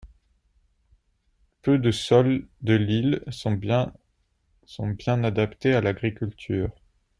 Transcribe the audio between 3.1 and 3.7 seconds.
sont